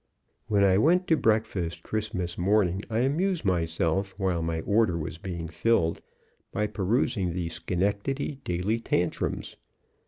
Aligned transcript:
When 0.47 0.63
I 0.63 0.79
went 0.79 1.05
to 1.09 1.15
breakfast 1.15 1.83
Christmas 1.83 2.35
morning, 2.35 2.81
I 2.89 3.01
amused 3.01 3.45
myself 3.45 4.15
while 4.17 4.41
my 4.41 4.61
order 4.61 4.97
was 4.97 5.19
being 5.19 5.47
filled 5.47 6.01
by 6.51 6.65
perusing 6.65 7.33
the 7.35 7.49
Schenectady 7.49 8.39
"Daily 8.43 8.79
Tantrims." 8.79 9.57